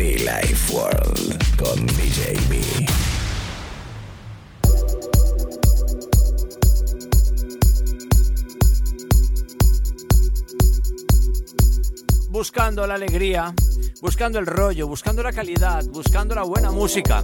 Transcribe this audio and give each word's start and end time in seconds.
Be 0.00 0.16
Life 0.16 0.72
World 0.72 1.56
con 1.58 1.86
DJ 1.88 2.32
B. 2.48 2.58
buscando 12.30 12.86
la 12.86 12.94
alegría, 12.94 13.54
buscando 14.00 14.38
el 14.38 14.46
rollo, 14.46 14.88
buscando 14.88 15.22
la 15.22 15.32
calidad, 15.34 15.84
buscando 15.92 16.34
la 16.34 16.44
buena 16.44 16.70
música, 16.70 17.22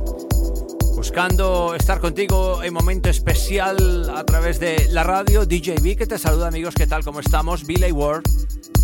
buscando 0.94 1.74
estar 1.74 1.98
contigo 1.98 2.62
en 2.62 2.74
momento 2.74 3.08
especial 3.08 4.10
a 4.14 4.22
través 4.24 4.60
de 4.60 4.86
la 4.90 5.02
radio 5.02 5.46
DJB 5.46 5.96
que 5.96 6.06
te 6.06 6.18
saluda 6.18 6.48
amigos, 6.48 6.74
¿qué 6.74 6.86
tal? 6.86 7.02
¿Cómo 7.02 7.20
estamos? 7.20 7.64
Billy 7.64 7.90
World. 7.90 8.75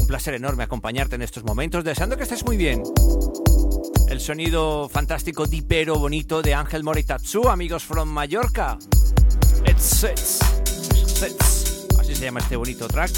Un 0.00 0.06
placer 0.06 0.34
enorme 0.34 0.64
acompañarte 0.64 1.16
en 1.16 1.22
estos 1.22 1.44
momentos, 1.44 1.84
deseando 1.84 2.16
que 2.16 2.24
estés 2.24 2.44
muy 2.44 2.56
bien. 2.56 2.82
El 4.08 4.20
sonido 4.20 4.88
fantástico, 4.88 5.46
dipero, 5.46 5.98
bonito 5.98 6.42
de 6.42 6.54
Ángel 6.54 6.82
Moritatsu, 6.82 7.48
amigos 7.48 7.84
from 7.84 8.08
Mallorca. 8.08 8.78
It's, 9.66 10.02
it's, 10.02 10.40
it's. 11.22 11.86
Así 11.98 12.14
se 12.14 12.24
llama 12.24 12.40
este 12.40 12.56
bonito 12.56 12.88
track 12.88 13.12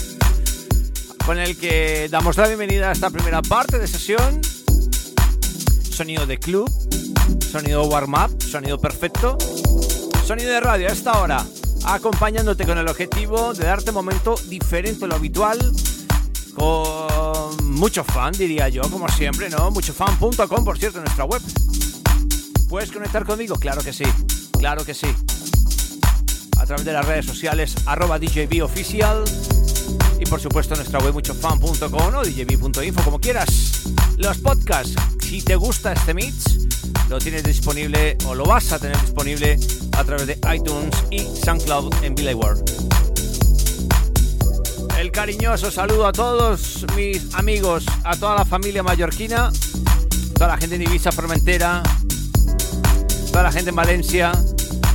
con 1.24 1.38
el 1.38 1.56
que 1.56 2.08
damos 2.10 2.36
la 2.36 2.48
bienvenida 2.48 2.88
a 2.88 2.92
esta 2.92 3.10
primera 3.10 3.42
parte 3.42 3.78
de 3.78 3.86
sesión. 3.86 4.40
Sonido 5.82 6.26
de 6.26 6.38
club, 6.38 6.70
sonido 7.40 7.84
warm-up, 7.84 8.42
sonido 8.42 8.78
perfecto, 8.80 9.38
sonido 10.26 10.50
de 10.50 10.60
radio 10.60 10.88
a 10.88 10.92
esta 10.92 11.20
hora, 11.20 11.46
acompañándote 11.84 12.66
con 12.66 12.78
el 12.78 12.88
objetivo 12.88 13.54
de 13.54 13.64
darte 13.64 13.90
un 13.90 13.96
momento 13.96 14.34
diferente 14.48 15.04
a 15.04 15.08
lo 15.08 15.14
habitual, 15.14 15.58
con 16.54 17.72
mucho 17.74 18.04
fan, 18.04 18.32
diría 18.32 18.68
yo, 18.68 18.82
como 18.82 19.08
siempre, 19.08 19.48
¿no? 19.50 19.70
Muchofan.com, 19.70 20.64
por 20.64 20.78
cierto, 20.78 21.00
nuestra 21.00 21.24
web. 21.24 21.42
¿Puedes 22.68 22.90
conectar 22.90 23.24
conmigo? 23.24 23.56
Claro 23.56 23.82
que 23.82 23.92
sí, 23.92 24.04
claro 24.58 24.84
que 24.84 24.94
sí. 24.94 25.08
A 26.58 26.66
través 26.66 26.84
de 26.84 26.92
las 26.92 27.04
redes 27.04 27.26
sociales, 27.26 27.74
arroba 27.86 28.18
DJB 28.18 28.62
Oficial 28.62 29.24
y 30.20 30.24
por 30.26 30.40
supuesto 30.40 30.76
nuestra 30.76 31.00
web 31.00 31.14
muchofan.com 31.14 32.14
o 32.14 32.24
djb.info, 32.24 33.02
como 33.02 33.18
quieras. 33.18 33.82
Los 34.16 34.38
podcasts, 34.38 34.94
si 35.20 35.42
te 35.42 35.56
gusta 35.56 35.92
este 35.92 36.14
mix, 36.14 36.68
lo 37.08 37.18
tienes 37.18 37.42
disponible 37.42 38.16
o 38.26 38.34
lo 38.34 38.44
vas 38.44 38.72
a 38.72 38.78
tener 38.78 39.00
disponible 39.00 39.58
a 39.98 40.04
través 40.04 40.26
de 40.26 40.38
iTunes 40.54 40.94
y 41.10 41.20
SoundCloud 41.20 42.04
en 42.04 42.14
Billy 42.14 42.34
World. 42.34 43.11
El 45.02 45.10
cariñoso 45.10 45.68
saludo 45.72 46.06
a 46.06 46.12
todos 46.12 46.86
mis 46.94 47.34
amigos, 47.34 47.84
a 48.04 48.16
toda 48.16 48.36
la 48.36 48.44
familia 48.44 48.84
mallorquina, 48.84 49.50
toda 50.32 50.46
la 50.46 50.56
gente 50.56 50.76
en 50.76 50.82
Ibiza, 50.82 51.10
Formentera, 51.10 51.82
toda 53.32 53.42
la 53.42 53.50
gente 53.50 53.70
en 53.70 53.74
Valencia, 53.74 54.30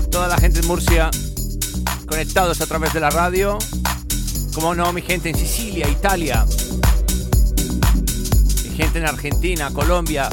toda 0.09 0.29
la 0.29 0.37
gente 0.37 0.61
en 0.61 0.67
Murcia, 0.67 1.11
conectados 2.07 2.61
a 2.61 2.67
través 2.67 2.93
de 2.93 3.01
la 3.01 3.09
radio 3.09 3.57
como 4.53 4.73
no, 4.73 4.93
mi 4.93 5.01
gente 5.01 5.27
en 5.27 5.35
Sicilia, 5.35 5.89
Italia, 5.89 6.45
mi 8.63 8.77
gente 8.77 8.99
en 8.99 9.07
Argentina, 9.07 9.71
Colombia, 9.73 10.29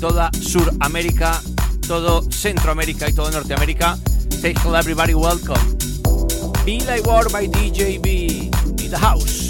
toda 0.00 0.30
Suramérica, 0.30 1.42
todo 1.88 2.22
Centroamérica 2.30 3.10
y 3.10 3.12
todo 3.12 3.32
Norteamérica. 3.32 3.98
Say 4.40 4.54
hello 4.62 4.76
everybody, 4.76 5.14
welcome. 5.14 5.76
Be 6.66 6.80
Like 6.80 7.04
War 7.06 7.28
by 7.30 7.46
DJ 7.46 8.02
B 8.02 8.25
in 8.25 8.25
the 8.88 8.98
house. 8.98 9.45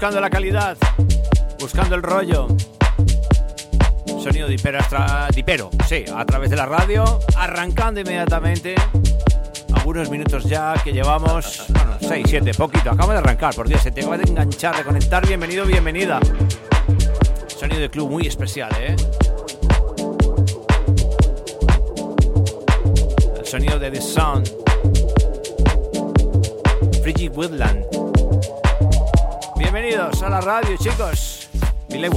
Buscando 0.00 0.20
la 0.22 0.30
calidad, 0.30 0.78
buscando 1.58 1.94
el 1.94 2.02
rollo. 2.02 2.46
Sonido 4.06 4.48
dipero, 4.48 4.80
sí, 5.86 6.06
a 6.16 6.24
través 6.24 6.48
de 6.48 6.56
la 6.56 6.64
radio, 6.64 7.20
arrancando 7.36 8.00
inmediatamente. 8.00 8.76
Algunos 9.74 10.08
minutos 10.08 10.44
ya 10.44 10.72
que 10.82 10.94
llevamos, 10.94 11.66
bueno, 11.68 11.98
6, 12.00 12.26
7, 12.30 12.54
poquito. 12.54 12.90
Acabo 12.92 13.12
de 13.12 13.18
arrancar, 13.18 13.54
por 13.54 13.68
Dios, 13.68 13.82
se 13.82 13.90
te 13.90 14.00
acaba 14.00 14.16
de 14.16 14.30
enganchar, 14.30 14.74
de 14.74 14.84
conectar. 14.84 15.26
Bienvenido, 15.26 15.66
bienvenida. 15.66 16.18
Sonido 17.48 17.82
de 17.82 17.90
club 17.90 18.08
muy 18.08 18.26
especial, 18.26 18.72
¿eh? 18.80 18.96
El 23.38 23.44
sonido 23.44 23.78
de 23.78 23.90
The 23.90 24.00
Sound. 24.00 24.50
Frigid 27.02 27.32
Woodland. 27.36 27.89
Bienvenidos 29.72 30.20
a 30.24 30.28
la 30.28 30.40
radio, 30.40 30.76
chicos. 30.76 31.48
Billy. 31.88 32.10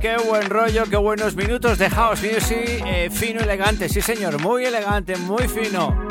Qué 0.00 0.16
buen 0.28 0.48
rollo, 0.48 0.84
qué 0.88 0.96
buenos 0.96 1.34
minutos 1.34 1.78
de 1.78 1.90
House 1.90 2.22
Music, 2.22 2.82
eh, 2.86 3.10
fino, 3.10 3.40
elegante, 3.40 3.88
sí 3.88 4.00
señor, 4.00 4.40
muy 4.40 4.64
elegante, 4.64 5.16
muy 5.16 5.48
fino. 5.48 6.06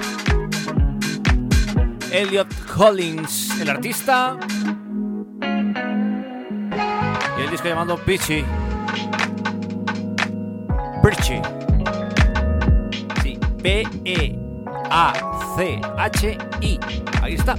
Elliot 2.12 2.48
Collins, 2.76 3.60
el 3.60 3.70
artista. 3.70 4.38
Y 7.38 7.42
el 7.42 7.50
disco 7.50 7.68
llamado 7.68 7.98
Peachy. 7.98 8.44
Peachy. 11.02 11.42
Sí, 13.24 13.40
P-E-A-C-H-I. 13.64 14.40
Ahí 17.22 17.36
está. 17.36 17.56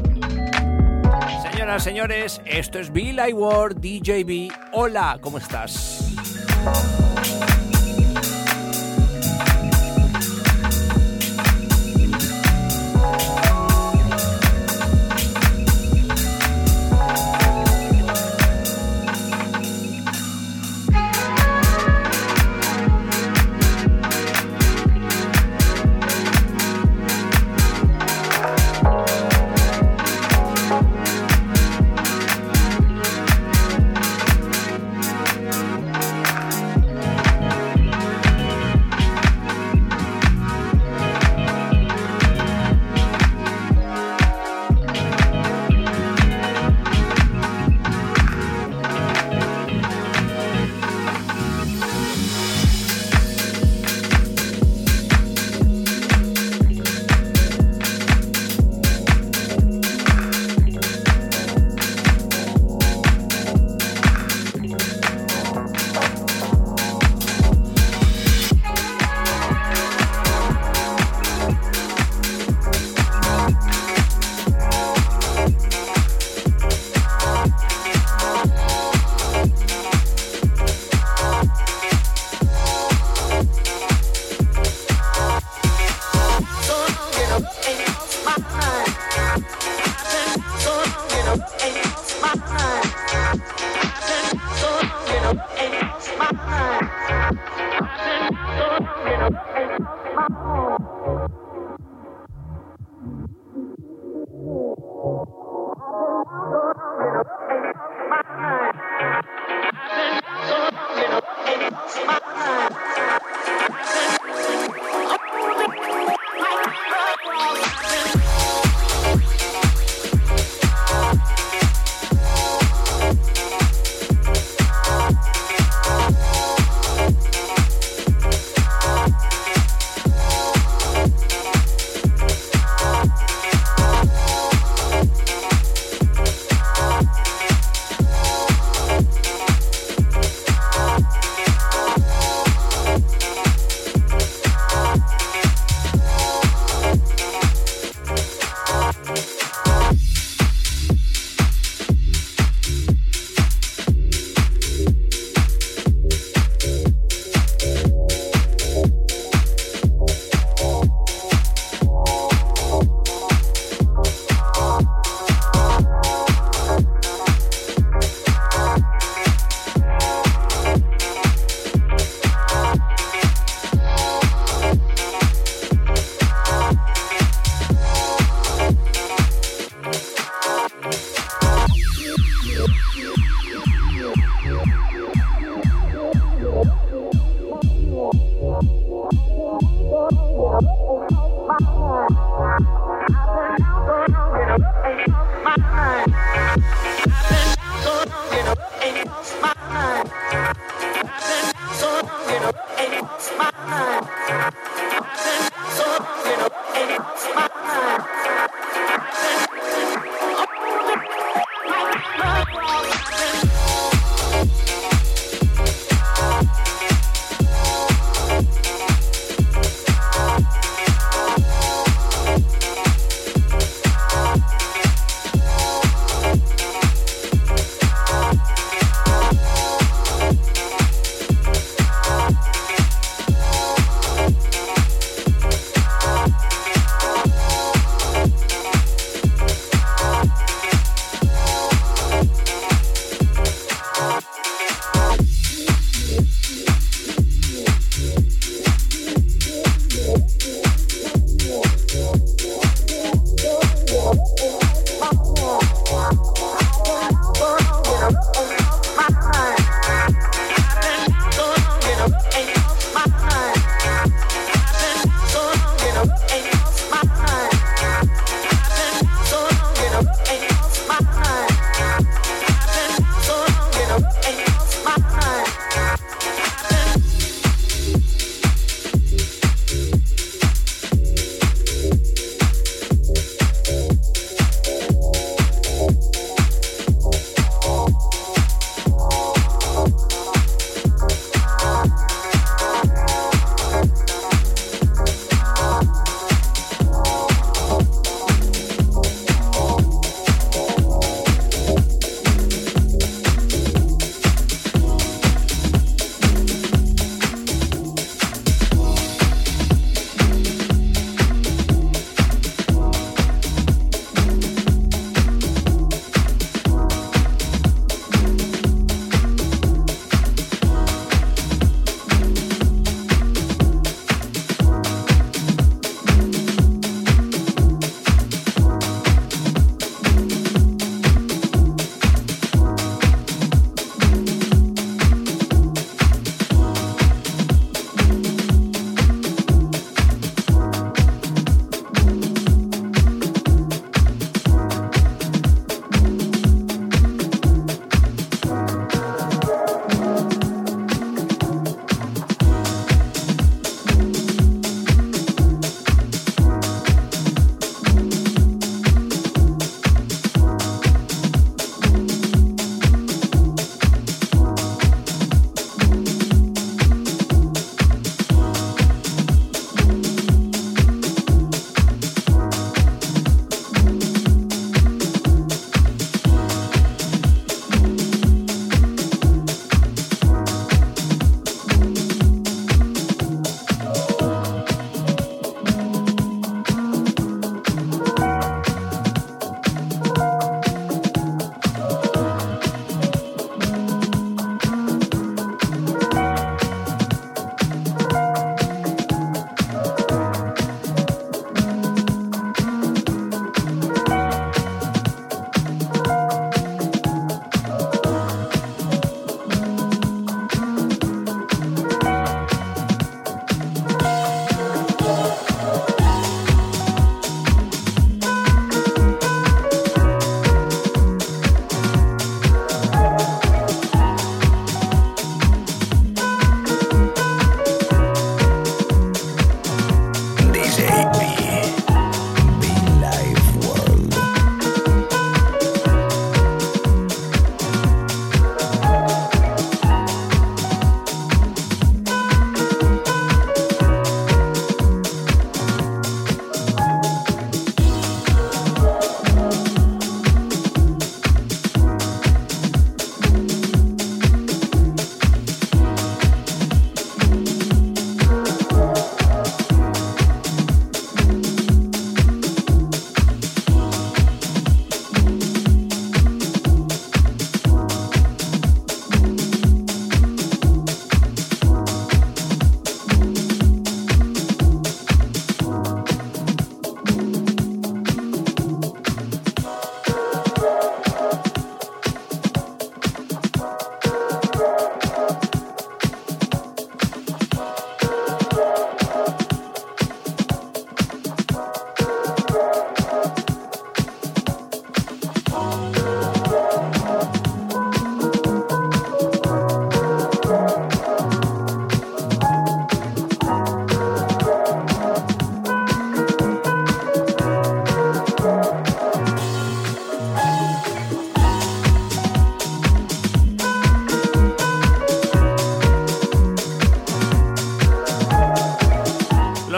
Señoras, 1.73 1.85
señores, 1.85 2.41
esto 2.45 2.79
es 2.81 2.93
Bill 2.93 3.19
Ward, 3.33 3.77
DJB. 3.77 4.53
Hola, 4.73 5.17
¿cómo 5.23 5.39
estás? 5.39 6.13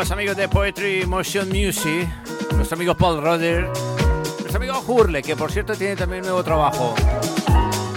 De 0.05 0.49
Poetry 0.51 1.07
Motion 1.07 1.49
Music, 1.49 2.07
nuestro 2.55 2.77
amigo 2.77 2.95
Paul 2.95 3.23
Roder, 3.23 3.65
nuestro 4.39 4.57
amigo 4.57 4.85
Hurle, 4.87 5.23
que 5.23 5.35
por 5.35 5.51
cierto 5.51 5.75
tiene 5.75 5.97
también 5.97 6.21
un 6.21 6.27
nuevo 6.27 6.45
trabajo. 6.45 6.95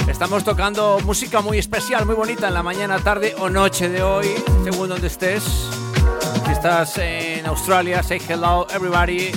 Estamos 0.07 0.45
tocando 0.45 0.99
música 1.03 1.41
muy 1.41 1.57
especial, 1.57 2.05
muy 2.05 2.15
bonita 2.15 2.47
en 2.47 2.53
la 2.53 2.63
mañana, 2.63 2.97
tarde 2.99 3.35
o 3.39 3.49
noche 3.49 3.89
de 3.89 4.03
hoy, 4.03 4.27
según 4.63 4.87
donde 4.87 5.07
estés. 5.07 5.43
Si 6.45 6.51
estás 6.51 6.97
en 6.97 7.45
Australia, 7.45 8.01
say 8.01 8.21
hello 8.25 8.65
everybody. 8.69 9.29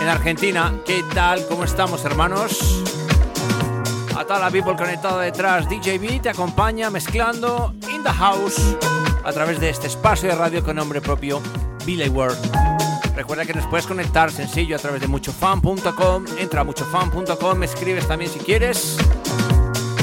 En 0.00 0.08
Argentina, 0.08 0.74
¿qué 0.84 1.04
tal? 1.14 1.46
¿Cómo 1.46 1.62
estamos, 1.62 2.04
hermanos? 2.04 2.82
A 4.16 4.24
toda 4.24 4.40
la 4.40 4.50
people 4.50 4.74
conectada 4.74 5.22
detrás, 5.22 5.68
DJB 5.68 6.22
te 6.22 6.30
acompaña 6.30 6.90
mezclando 6.90 7.72
in 7.88 8.02
the 8.02 8.10
house 8.10 8.76
a 9.24 9.32
través 9.32 9.60
de 9.60 9.70
este 9.70 9.86
espacio 9.86 10.28
de 10.28 10.34
radio 10.34 10.64
con 10.64 10.76
nombre 10.76 11.00
propio, 11.00 11.40
Billy 11.86 12.08
World. 12.08 12.36
Recuerda 13.14 13.46
que 13.46 13.54
nos 13.54 13.66
puedes 13.66 13.86
conectar 13.86 14.30
sencillo 14.30 14.76
a 14.76 14.78
través 14.78 15.00
de 15.00 15.06
muchofan.com. 15.06 16.24
Entra 16.38 16.60
a 16.60 16.64
muchofan.com, 16.64 17.58
me 17.58 17.66
escribes 17.66 18.06
también 18.06 18.30
si 18.30 18.40
quieres. 18.40 18.98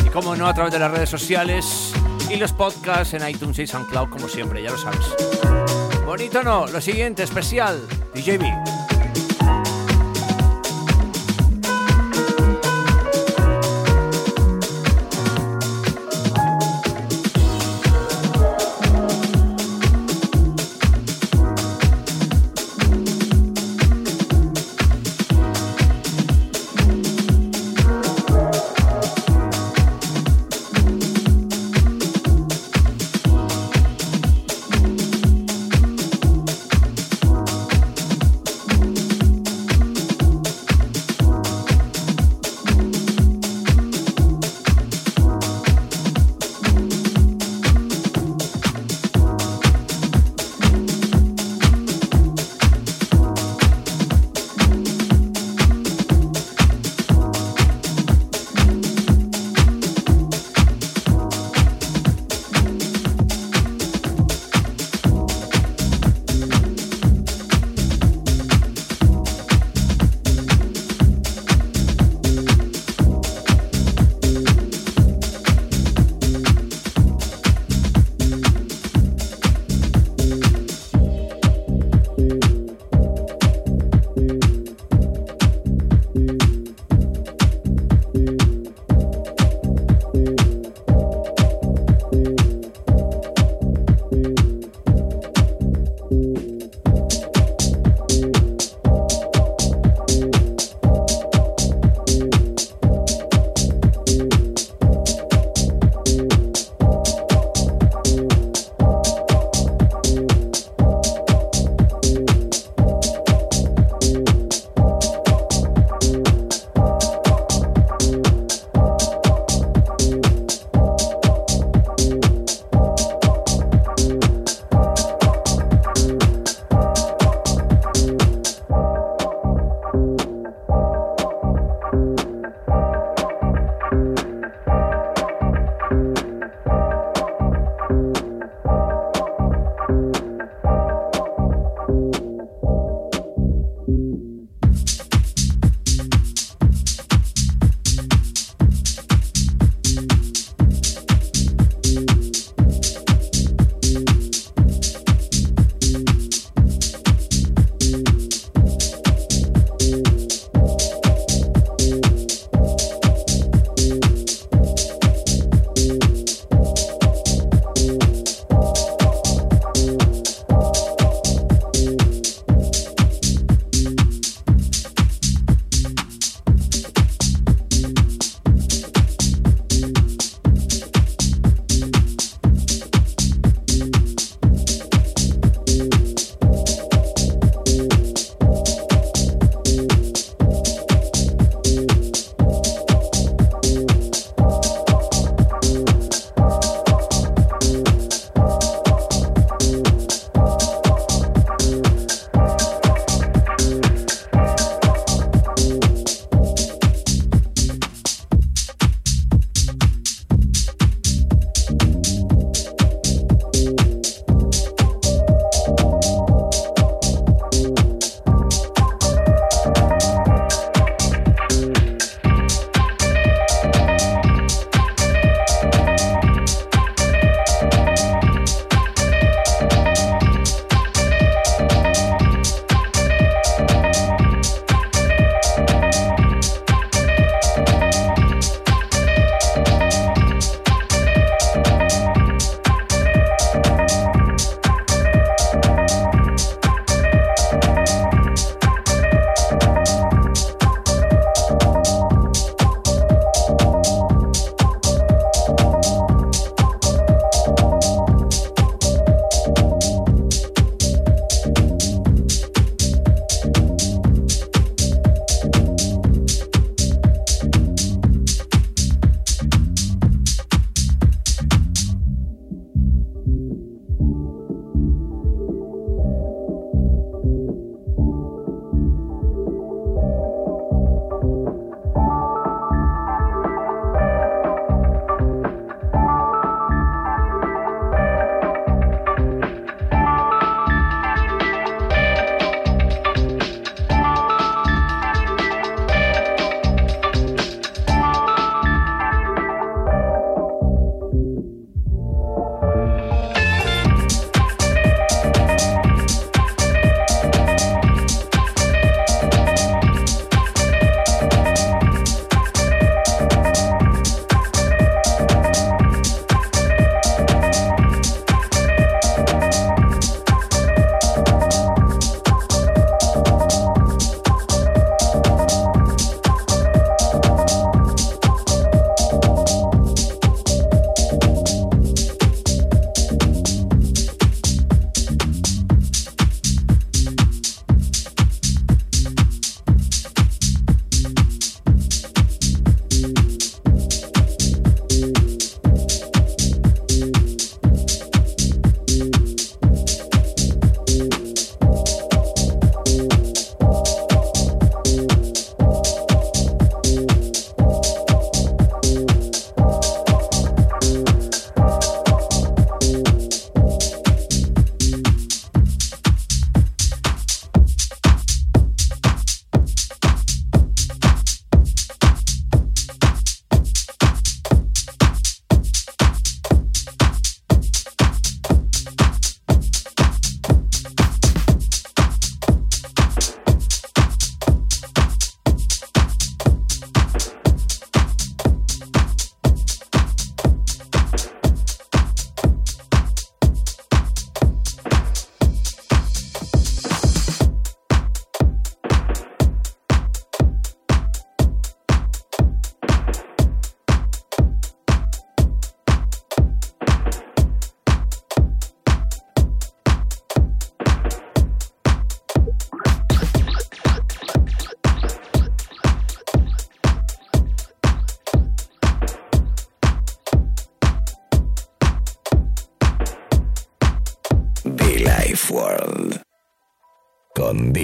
Y 0.04 0.10
como 0.10 0.36
no, 0.36 0.48
a 0.48 0.54
través 0.54 0.74
de 0.74 0.80
las 0.80 0.90
redes 0.90 1.10
sociales 1.10 1.94
y 2.30 2.38
los 2.38 2.54
podcasts 2.54 3.14
en 3.14 3.28
iTunes 3.28 3.60
y 3.60 3.68
SoundCloud, 3.68 4.10
como 4.10 4.28
siempre, 4.28 4.64
ya 4.64 4.72
lo 4.72 4.78
sabes. 4.78 5.06
Bonito 6.06 6.42
no, 6.42 6.66
lo 6.68 6.82
siguiente, 6.82 7.24
especial, 7.24 7.80
DJB. 8.16 8.83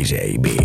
DJ 0.10 0.42
B. 0.42 0.59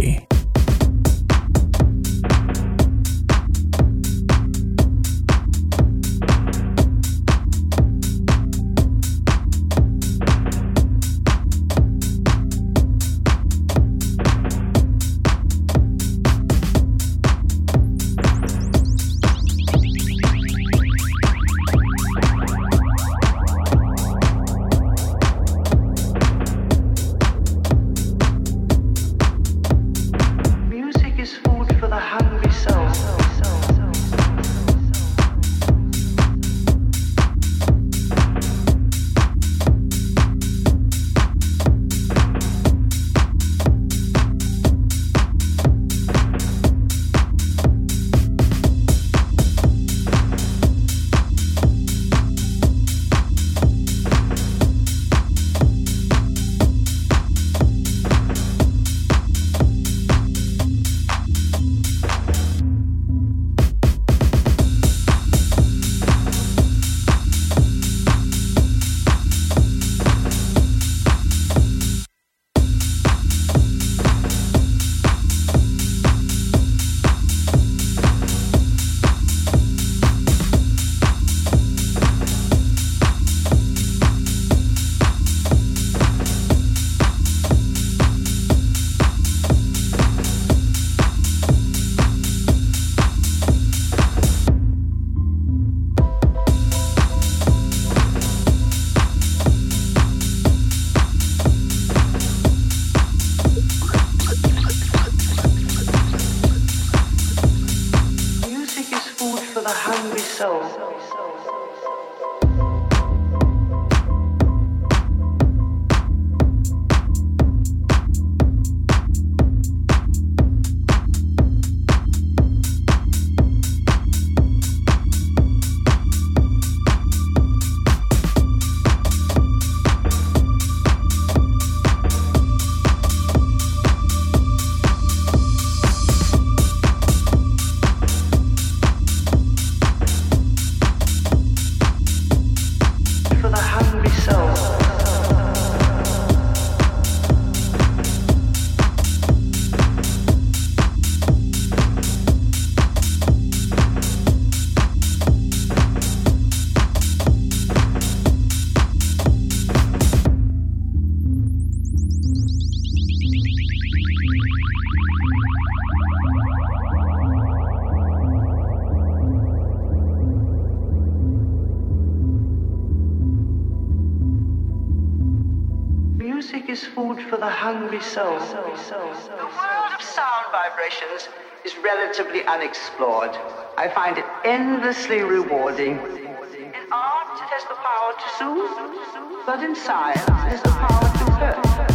unexplored. 182.74 183.30
I 183.76 183.88
find 183.88 184.18
it 184.18 184.24
endlessly 184.44 185.20
rewarding. 185.20 185.98
In 185.98 186.72
art, 186.92 187.38
it 187.38 187.48
has 187.50 187.64
the 187.64 187.74
power 187.74 188.12
to 188.18 188.28
soothe, 188.38 189.46
but 189.46 189.62
in 189.62 189.74
science, 189.74 190.20
it 190.22 190.32
has 190.32 190.62
the 190.62 190.70
power 190.70 191.00
to 191.00 191.32
hurt. 191.32 191.93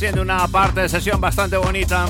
Siendo 0.00 0.22
una 0.22 0.48
parte 0.48 0.80
de 0.80 0.88
sesión 0.88 1.20
bastante 1.20 1.58
bonita. 1.58 2.08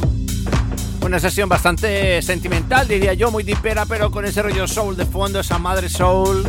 Una 1.03 1.19
sesión 1.19 1.49
bastante 1.49 2.23
sentimental, 2.23 2.87
diría 2.87 3.15
yo, 3.15 3.33
muy 3.33 3.43
dipera, 3.43 3.85
pero 3.85 4.13
con 4.13 4.25
ese 4.25 4.43
rollo 4.43 4.69
soul 4.69 4.97
de 4.97 5.05
fondo, 5.07 5.41
esa 5.41 5.59
madre 5.59 5.89
soul. 5.89 6.47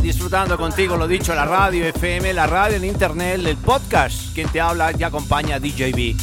Disfrutando 0.00 0.56
contigo, 0.56 0.96
lo 0.96 1.08
dicho, 1.08 1.34
la 1.34 1.44
radio 1.44 1.84
FM, 1.84 2.32
la 2.32 2.46
radio 2.46 2.76
en 2.76 2.84
internet, 2.84 3.40
el 3.44 3.56
podcast. 3.56 4.32
Quien 4.32 4.48
te 4.50 4.60
habla 4.60 4.92
y 4.96 5.02
acompaña 5.02 5.58
DJB. 5.58 6.14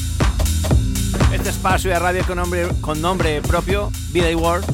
Este 1.34 1.49
espacio 1.49 1.89
de 1.89 1.99
radio 1.99 2.26
con 2.26 2.38
nombre, 2.38 2.70
con 2.80 3.01
nombre 3.01 3.41
propio, 3.41 3.91
Vida 4.14 4.32
y 4.32 4.36
World. 4.36 4.66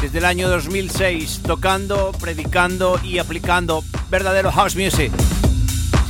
Desde 0.00 0.16
el 0.16 0.24
año 0.24 0.48
2006, 0.48 1.42
tocando, 1.46 2.12
predicando 2.18 2.98
y 3.04 3.18
aplicando 3.18 3.84
verdadero 4.08 4.50
house 4.50 4.74
music 4.74 5.12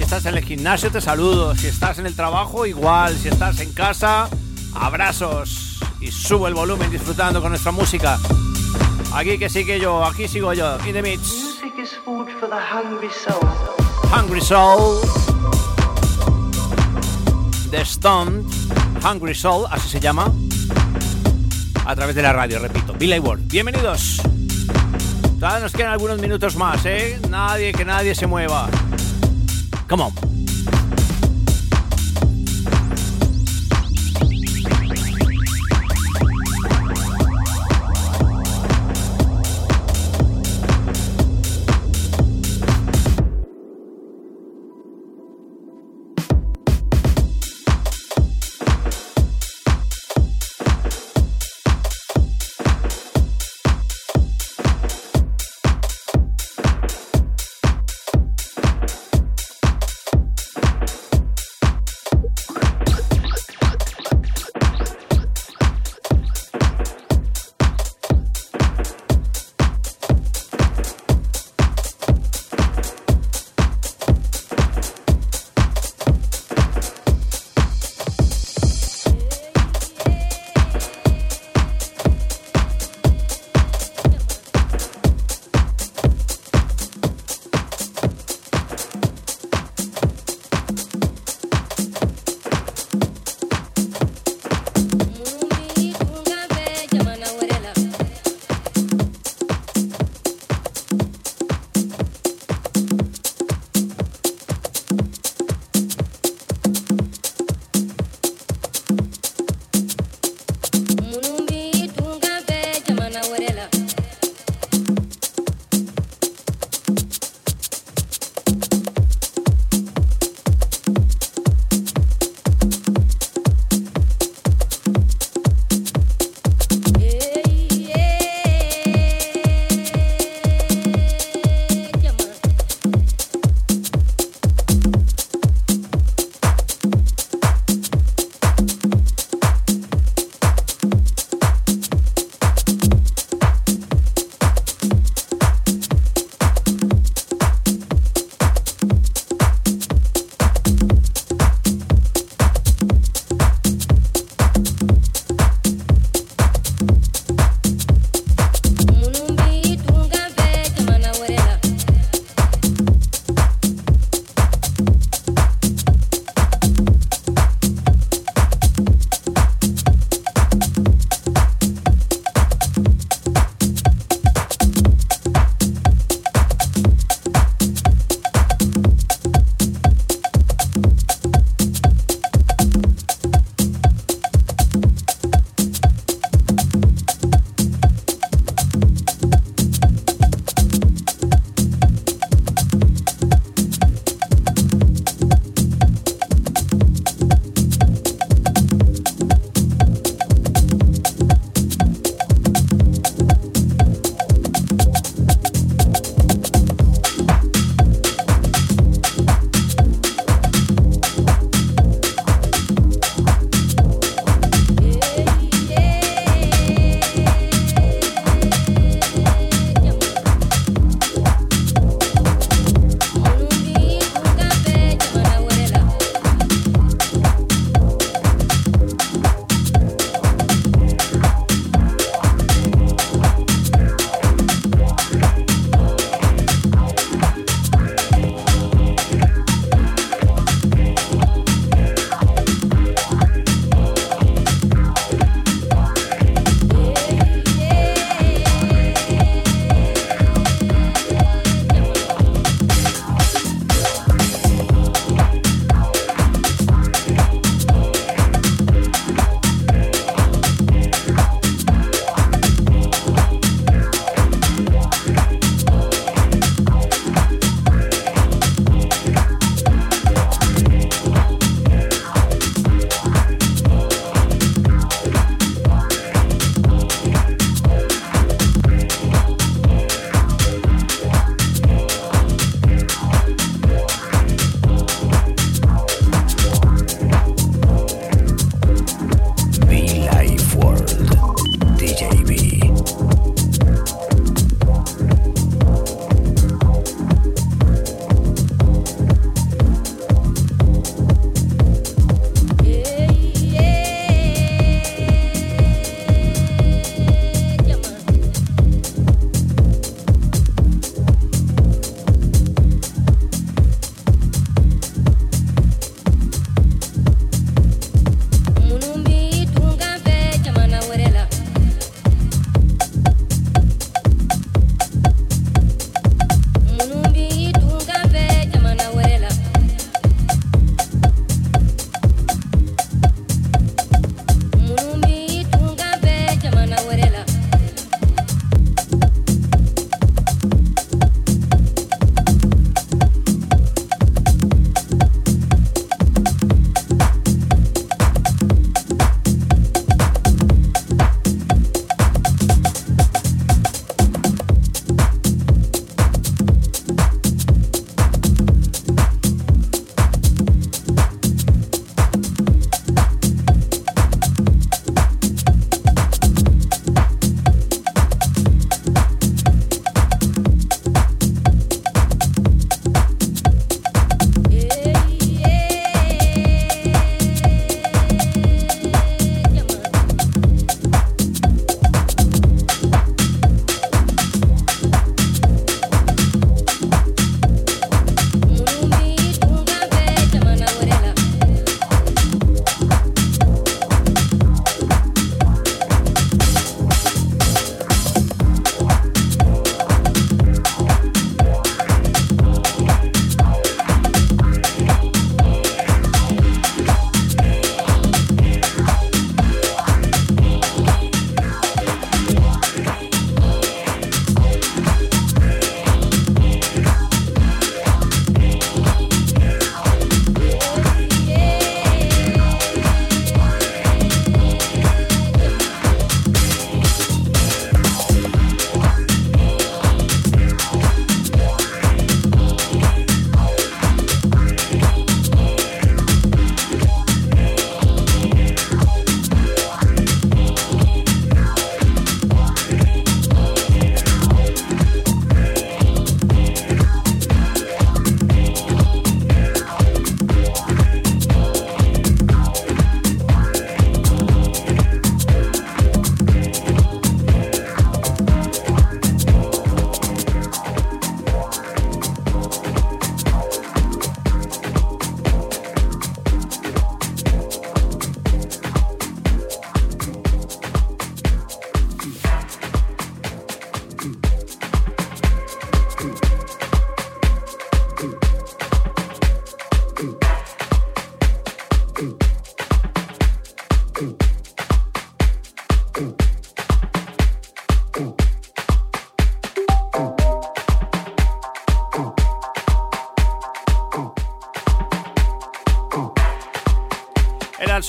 estás 0.03 0.27
en 0.27 0.37
el 0.37 0.45
gimnasio 0.45 0.91
te 0.91 1.01
saludo, 1.01 1.55
si 1.55 1.67
estás 1.69 1.99
en 1.99 2.07
el 2.07 2.15
trabajo 2.15 2.67
igual, 2.67 3.17
si 3.17 3.29
estás 3.29 3.61
en 3.61 3.73
casa, 3.73 4.29
abrazos 4.75 5.79
y 6.01 6.11
subo 6.11 6.49
el 6.49 6.55
volumen 6.55 6.91
disfrutando 6.91 7.41
con 7.41 7.51
nuestra 7.51 7.73
música. 7.73 8.19
Aquí 9.13 9.39
que 9.39 9.49
sigue 9.49 9.81
yo, 9.81 10.05
aquí 10.05 10.29
sigo 10.29 10.53
yo, 10.53 10.79
in 10.87 10.93
the 10.93 11.03
mix. 11.03 11.61
hungry 12.07 13.11
soul. 13.11 13.81
Hungry 14.13 14.41
Soul. 14.41 15.01
The 17.71 17.83
Stone, 17.83 18.45
Hungry 19.05 19.37
Soul, 19.37 19.67
así 19.71 19.89
se 19.89 20.01
llama. 20.01 20.33
A 21.87 21.95
través 21.95 22.17
de 22.17 22.23
la 22.23 22.33
radio, 22.33 22.59
repito. 22.59 22.93
Billy 22.95 23.21
Ward. 23.21 23.39
Bienvenidos. 23.45 24.21
Todavía 25.39 25.61
nos 25.61 25.73
quedan 25.73 25.93
algunos 25.93 26.19
minutos 26.19 26.57
más, 26.57 26.85
¿eh? 26.87 27.21
Nadie, 27.29 27.73
que 27.73 27.85
nadie 27.85 28.17
se 28.17 28.27
mueva. 28.27 28.69
Come 29.91 30.03
on. 30.03 30.30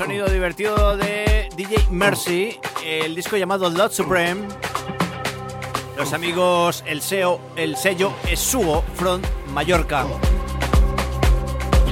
Sonido 0.01 0.27
divertido 0.27 0.97
de 0.97 1.47
DJ 1.55 1.85
Mercy, 1.91 2.59
el 2.83 3.13
disco 3.13 3.37
llamado 3.37 3.69
Lord 3.69 3.91
Supreme. 3.91 4.47
Los 5.95 6.13
amigos, 6.13 6.83
el, 6.87 7.03
SEO, 7.03 7.39
el 7.55 7.75
sello 7.75 8.11
Esugo 8.27 8.83
from 8.95 9.21
Mallorca. 9.53 10.07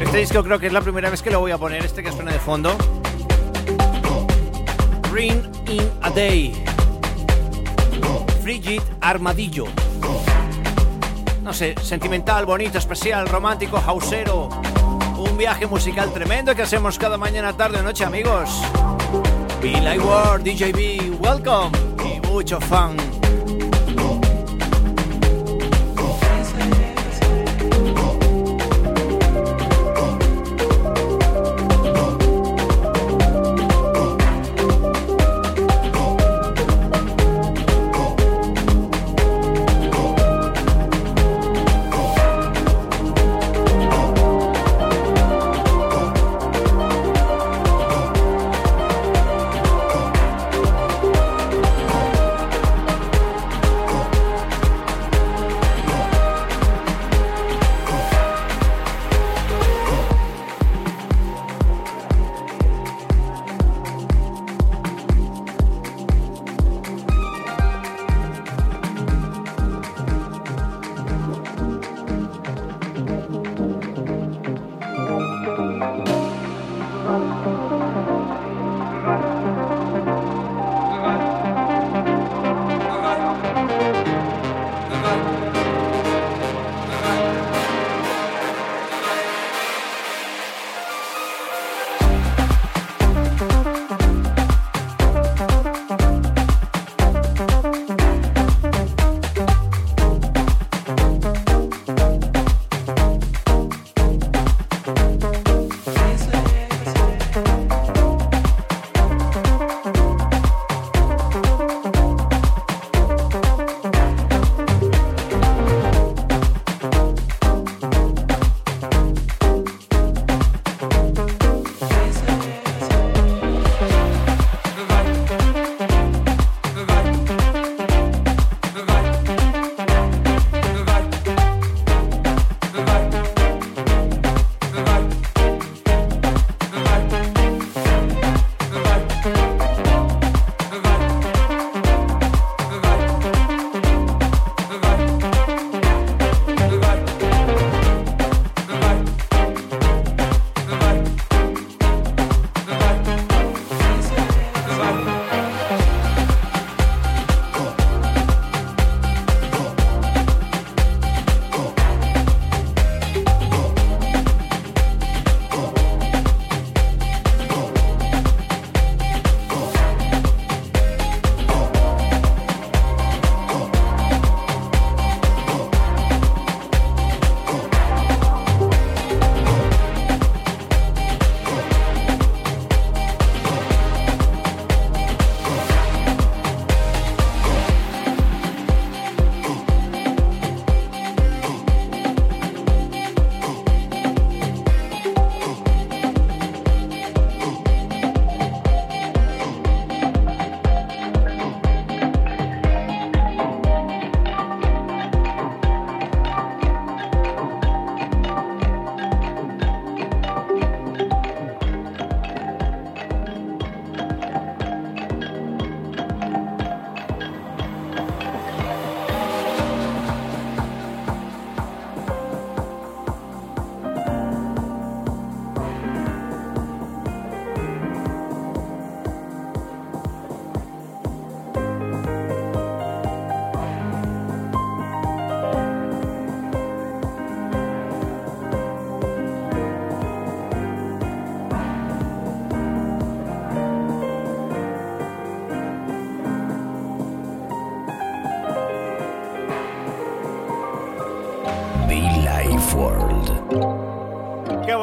Este 0.02 0.18
disco 0.18 0.44
creo 0.44 0.58
que 0.58 0.66
es 0.66 0.74
la 0.74 0.82
primera 0.82 1.12
vez 1.12 1.22
que 1.22 1.30
lo 1.30 1.40
voy 1.40 1.52
a 1.52 1.60
poner, 1.60 1.86
este 1.86 2.02
que 2.02 2.12
suena 2.12 2.32
de 2.32 2.40
fondo. 2.40 2.76
Green 5.12 5.48
in 5.68 5.88
a 6.02 6.10
Day. 6.10 6.64
Frigid 8.42 8.82
Armadillo. 9.02 9.66
No 11.44 11.54
sé, 11.54 11.76
sentimental, 11.84 12.48
bonito, 12.48 12.80
especial, 12.80 13.28
romántico, 13.28 13.78
hausero. 13.78 14.50
Viaje 15.40 15.68
musical 15.68 16.12
tremendo 16.12 16.54
que 16.54 16.64
hacemos 16.64 17.00
cada 17.00 17.18
mañana, 17.18 17.54
tarde 17.54 17.80
o 17.80 17.82
noche, 17.82 18.04
amigos. 18.04 18.62
Like 19.64 20.02
World, 20.02 20.44
DJB, 20.44 21.22
welcome 21.22 21.72
y 22.04 22.20
mucho 22.28 22.60
fun. 22.60 23.09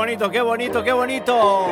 Bonito, 0.06 0.30
qué 0.30 0.40
bonito, 0.40 0.84
qué 0.84 0.92
bonito. 0.92 1.66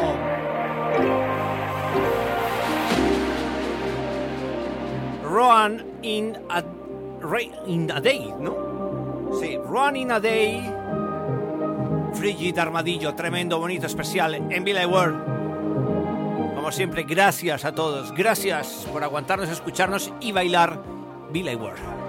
Run 5.22 5.84
in 6.02 6.36
a, 6.50 6.64
in 7.68 7.92
a 7.92 8.00
Day, 8.00 8.34
¿no? 8.40 9.30
Sí, 9.40 9.56
Run 9.56 9.94
in 9.94 10.10
a 10.10 10.18
Day. 10.18 10.68
Frigid 12.14 12.58
Armadillo, 12.58 13.14
tremendo, 13.14 13.60
bonito, 13.60 13.86
especial 13.86 14.34
en 14.34 14.64
Villa 14.64 14.88
World. 14.88 15.24
Como 16.56 16.72
siempre, 16.72 17.04
gracias 17.04 17.64
a 17.64 17.72
todos. 17.72 18.12
Gracias 18.12 18.88
por 18.92 19.04
aguantarnos, 19.04 19.48
escucharnos 19.48 20.12
y 20.20 20.32
bailar 20.32 20.82
Billy 21.30 21.54
Ward. 21.54 22.03